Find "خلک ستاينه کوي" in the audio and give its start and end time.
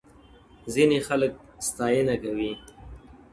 1.07-2.51